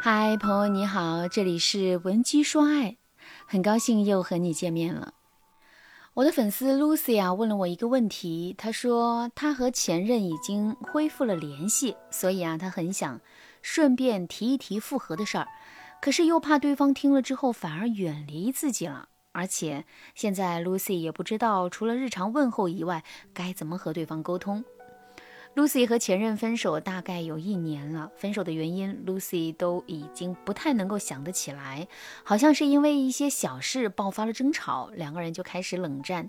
[0.00, 2.96] 嗨，朋友你好，这里是文姬说爱，
[3.46, 5.14] 很高兴又和你见面了。
[6.14, 13.20] 我的粉丝 Lucy 啊问了我一个问题，她说她和前任已经恢复了联系，所以啊她很想
[13.62, 15.48] 顺便提一提复合的事儿，
[16.00, 19.84] 可是又怕对方听了之后反而远离自己了，而且
[20.14, 23.02] 现在 Lucy 也不知道除了日常问候以外
[23.34, 24.64] 该怎么和对方沟通。
[25.56, 31.88] Lucy 和前任分手大概有一年了，分手的原因 Lucy 都已经不太能够想得起来，
[32.24, 36.28] 好像是因为一些小事爆发了争吵，两个人就开始冷战。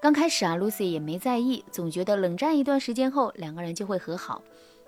[0.00, 4.40] 刚开始啊，Lucy 也没在意，总觉得冷战一段时间后两个人就会和好。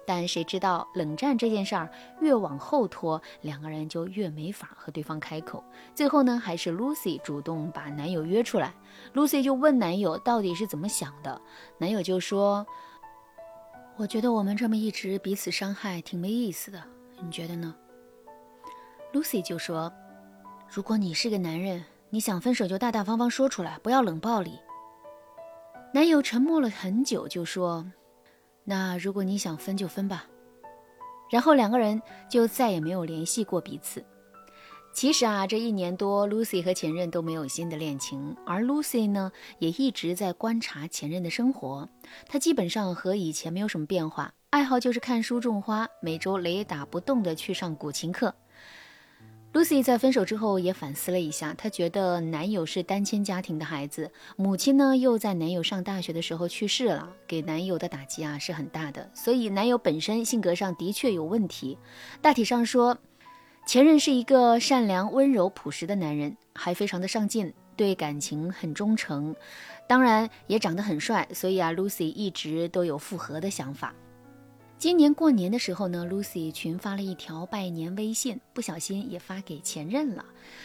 [0.07, 1.91] 但谁知道冷战这件事儿
[2.21, 5.65] 越往后拖，两个人就越没法和对方开口。
[5.93, 8.73] 最后呢，还是 Lucy 主动把男友约出来
[9.12, 11.41] ，Lucy 就问男友到底是怎么想的，
[11.79, 12.65] 男友就说。
[14.02, 16.83] 我觉得我们这么一直彼此伤害挺没意思的，
[17.20, 17.73] 你觉得呢
[19.12, 19.92] ？Lucy 就说
[20.69, 24.59] ：“如果你是个男人，你想分手就大大方方说出来，不要冷暴力。”
[25.94, 27.86] 男友沉默了很久，就说
[28.67, 30.27] ：“那如果你想分就分吧。”
[31.31, 34.05] 然后两个人就再也没有联系过彼此。
[34.95, 41.89] 其实啊，这一年多，Lucy 和前任都没有新的恋情，而 Lucy 呢，也一直在观察前任的生活。
[42.29, 48.34] 她基本上和以前没有什么变化，爱好就是看书种花，每周雷打不动的去上古琴课。
[49.55, 61.79] Lucy 在分手之后也反思了一下，她觉得男友是单亲家庭的孩子，母亲呢又在男友上大学的时候去世了，给男友的打击啊是很大的，所以男友本身性格上的确有问题。
[62.21, 62.99] 大体上说。
[63.65, 69.35] 前任是一个善良、温柔、朴实的男人，还非常的上进，对感情很忠诚，
[69.87, 73.95] 当然也长得很帅，所以啊，Lucy 一直都有复合的想法。
[74.77, 80.25] 今年过年的时候呢，Lucy 群发了一条拜年微信，不小心也发给前任了，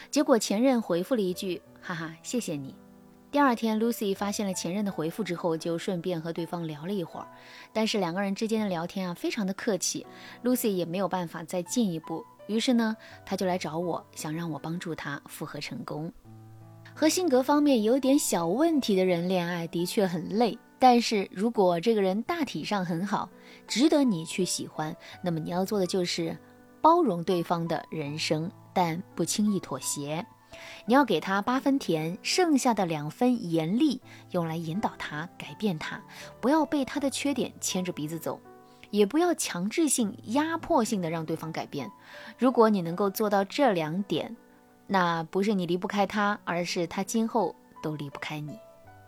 [0.09, 2.75] 结果前任回复了一句：“哈哈，谢谢你。”
[3.29, 7.27] 第二天，Lucy 发现了前任的回复之后，就顺便和对方聊了一会儿，
[7.71, 10.05] 但是两个人之间的聊天啊，非常的客气
[10.43, 12.25] ，Lucy 也没有办法再进一步。
[12.47, 16.11] 于是呢，他就来找我，想让我帮助他复合成功。
[16.93, 23.29] 和性格方面有点小问题的人恋爱的确很累，但是如果这个人大体上很好，
[23.67, 26.35] 值得你去喜欢，那么你要做的就是
[26.81, 30.25] 包容对方的人生，但不轻易妥协。
[30.87, 36.01] 你要给他八分甜，剩下的两分严厉，用来引导他改变他，
[36.41, 38.39] 不要被他的缺点牵着鼻子走。
[38.89, 41.91] 也不要强制性、压迫性的让对方改变。
[42.37, 44.35] 如果你能够做到这两点，
[44.87, 48.57] 那不是你离不开他，而是他今后都离不开你。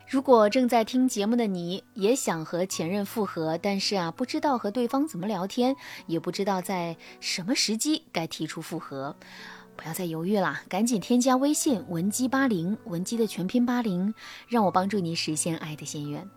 [0.08, 5.76] 如果正在听节目的你也想和前任复合，但是啊，不知道和对方怎么聊天，
[6.08, 9.16] 也不知道在什么时机该提出复合，
[9.76, 14.12] 不要再犹豫了，赶紧添加微信文姬八零，文姬的全拼八零，
[14.48, 16.28] 让我帮助你实现爱的心愿。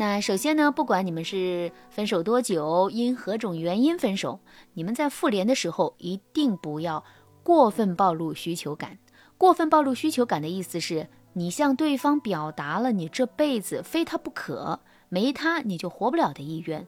[0.00, 4.40] 那首先呢，不管你们是分手多久，因何种原因分手，
[4.72, 7.04] 你们在复联的时候一定不要
[7.42, 8.96] 过分暴露需求感。
[9.36, 14.80] 过分暴露需求感的意思是你向对方表达了你这辈子非他不可，
[15.10, 16.86] 没他你就活不了的意愿。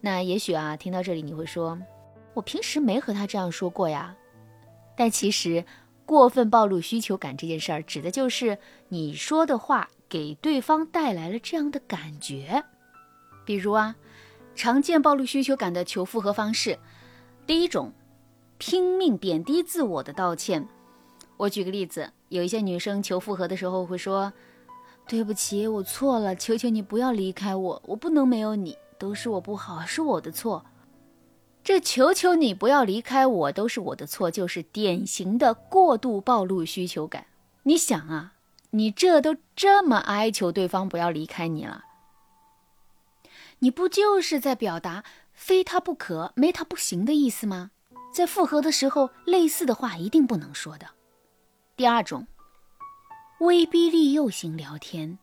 [0.00, 1.78] 那也许啊，听到这里你会说，
[2.34, 4.16] 我平时没和他这样说过呀。
[4.96, 5.64] 但其实，
[6.04, 9.88] 过分暴露需求感这件事儿，指的就是你说的话。
[10.12, 12.62] 给对方带来了这样的感觉，
[13.46, 13.96] 比如啊，
[14.54, 16.78] 常见暴露需求感的求复合方式，
[17.46, 17.94] 第一种，
[18.58, 20.68] 拼命贬低自我的道歉。
[21.38, 24.30] 我举个例子，有一些女生求复合的时候会说
[25.08, 30.66] ：“对不起，我错了，求求你不要离开我，我不能没有你，都是我不好，是我的错。”
[31.64, 37.28] 这“求求你不要离开我，都是我的错”，就是典型的过度暴露需求感。
[37.62, 38.34] 你想啊。
[38.74, 41.84] 你这都这么哀求对方不要离开你了，
[43.58, 47.70] 你不就是在表达非他不可、没他不行的意思吗？
[48.14, 50.86] 在复合的时候，类似的话一定不能说的。
[51.76, 52.26] 第二种，
[53.40, 55.18] 威逼利诱型聊天，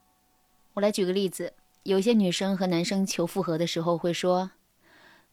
[0.73, 1.53] 我来举个例子：
[1.83, 4.51] 有些女生和男生求复合的时候会说：“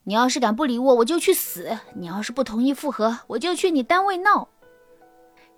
[0.05, 4.49] 你要是敢不理我，我就去死；你要是不同意复合，我就去你单位闹。”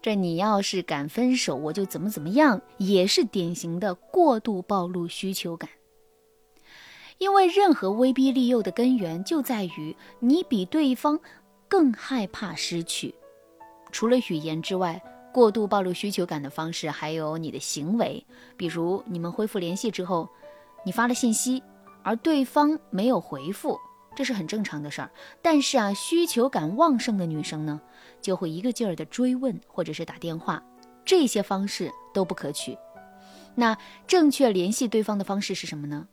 [0.00, 5.68] 这你要是敢分手，我就怎么怎么样，也是典型的过度暴露需求感。
[7.18, 11.18] 因为任何威逼利诱的根源就在于你比对方
[11.66, 13.12] 更害怕失去。
[13.90, 15.02] 除了语言之外，
[15.32, 18.24] 过度暴露需求感的方式还有你的行为，
[18.56, 20.28] 比如你们恢复联系之后，
[20.84, 21.60] 你发了信息，
[22.04, 23.78] 而对方没有回复，
[24.18, 25.08] 这是很正常的事儿。
[25.40, 27.80] 但是啊，需求感旺盛的女生呢，
[28.20, 30.60] 就会一个劲儿的追问或者是打电话，
[31.04, 32.76] 这些方式都不可取。
[33.54, 33.78] 那
[34.08, 36.08] 正确联系对方的方式是什么呢？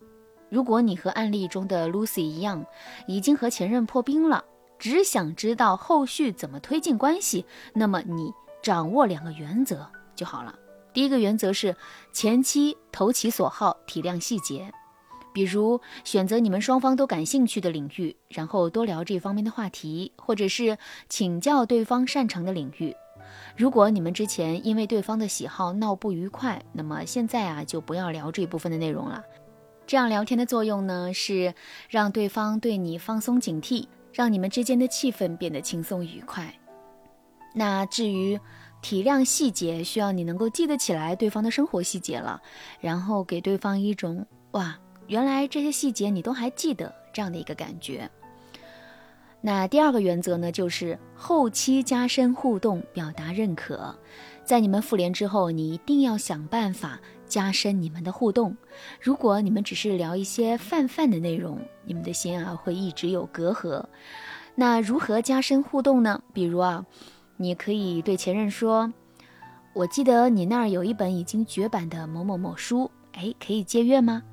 [0.50, 2.64] 如果你和案例中的 Lucy 一样，
[3.08, 4.46] 已经和前任破冰了，
[4.78, 7.44] 只想知道后续怎么推进关系，
[7.74, 8.32] 那么你
[8.62, 10.54] 掌握两个原则就好了。
[10.94, 11.76] 第一个原则是
[12.14, 14.72] 前期投其所好，体谅细节，
[15.36, 20.78] 比如选择你们双方都感兴趣的领域，然后多聊这方面的话题，或者是
[21.10, 22.96] 请教对方擅长的领域。
[23.58, 29.22] 如果你们之前因为对方的喜好闹不愉快，那么现在啊就不要聊这部分的内容了。
[29.86, 31.54] 这样聊天的作用呢是
[31.90, 36.58] 让对方对你放松警惕，让你们之间的气氛变得轻松愉快。
[37.54, 38.40] 那至于，
[38.82, 42.42] 体谅细节需要你能够记得起来对方的生活细节了，
[42.80, 48.10] 然后给对方一种哇，原来这些细节你都还记得这样的一个感觉。
[49.42, 53.96] 那第二个原则呢，就是后期加深互动，表达认可。
[54.44, 58.56] 在你们复联之后，你一定要想办法加深你们的互动。
[59.00, 63.84] 如果你们只是聊一些泛泛的内容，你们的心啊会一直有隔阂。
[64.56, 66.22] 那如何加深互动呢？
[66.34, 66.86] 比如啊。
[67.38, 68.94] 你可以对前任说
[69.76, 74.24] ：“我记得你那儿有一本已经绝版的某某某书，哎，可以借阅吗？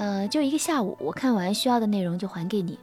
[0.00, 2.78] 呃，就一个下午，我看完需要的内容就还给你。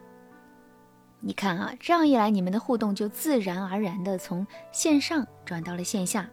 [1.20, 6.30] 你看啊，这样一来，你们的互动就自然而然的从线上转到了线下。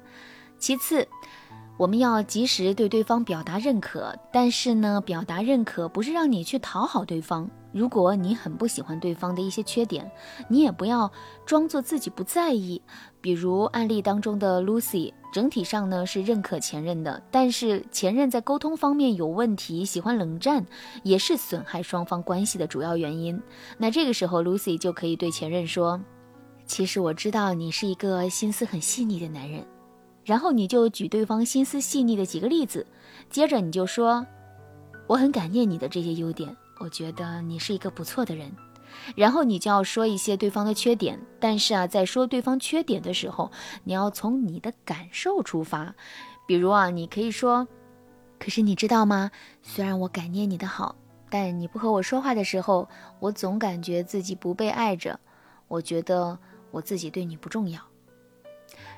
[0.59, 1.09] 其次，
[1.79, 10.13] 我们要及时对对方表达认可，但是呢，表达认可不是让你去讨好对方。”如果你很不喜欢对方的一些缺点，
[10.49, 11.11] 你也不要
[11.47, 12.83] 装作自己不在意。
[13.23, 20.65] 比如案例当中的 Lucy，整体上呢是认可前任的，但是前任在沟通方面有问题，喜欢冷战，
[21.03, 23.43] 也是损害双方关系的主要原因。
[23.77, 26.01] 那这个时候，Lucy 就可以对前任说
[26.67, 29.67] ：“其实我知道你是一个心思很细腻的男人。”
[30.25, 32.87] 然后你就举对方心思细腻的几个例子，
[33.29, 34.25] 接着你就说
[35.09, 38.53] ：“我很感念你的这些优点。”我觉得你是一个不错的人，
[39.17, 43.51] 然后你就要说一些对方的缺点，但是啊，在说对方缺点的时候，
[43.85, 45.95] 你要从你的感受出发，
[46.47, 47.67] 比如啊，你可以说，
[48.39, 49.31] 可是你知道吗？
[49.63, 50.97] 虽然我感念你的好，
[51.31, 52.89] 但你不和我说话的时候，
[53.21, 55.19] 我总感觉自己不被爱着，
[55.69, 56.39] 我觉得
[56.71, 57.81] 我自己对你不重要。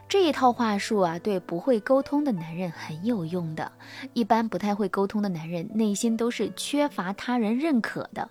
[0.08, 3.72] 这一套话术啊，对不会沟通的男人很有用的。
[4.12, 8.30] 一般不太会沟通的男人，内心都是缺乏他人认可的。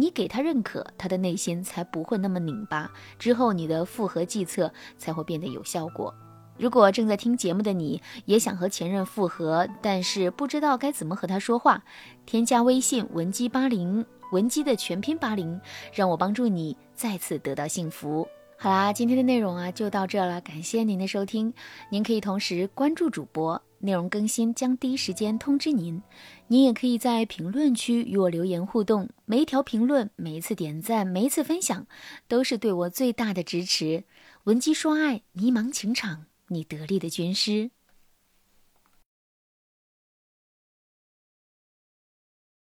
[0.00, 2.90] 你给他认可，他的内心才不会那么拧巴。
[3.18, 6.14] 之后你的复合计策才会变得有效果。
[6.56, 11.84] 如果正在听节目的你也想和前任复合，但是不知道该怎么和他说话，
[12.26, 15.60] 添加微信文姬八零，文姬的全拼八零，
[15.92, 18.26] 让我帮助你再次得到幸福。
[18.56, 21.54] 好啦，今天的内容啊就到这了，感谢您的收听。
[21.92, 26.02] 您可以同时关注主播，内容更新将第一时间通知您。
[26.46, 31.86] 您也可以在评论区与我留言互动，每一条评论、每一次点赞、每一次分享，
[32.26, 34.04] 都是对我最大的支持。
[34.44, 37.70] 闻鸡说爱，迷茫情场，你得力的军师。